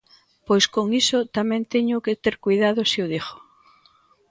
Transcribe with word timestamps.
Pois 0.47 0.65
con 0.75 0.87
iso 1.01 1.19
tamén 1.37 1.61
teño 1.73 2.03
que 2.05 2.19
ter 2.23 2.35
coidado 2.45 2.79
se 2.91 2.99
o 3.05 3.07
digo. 3.13 3.35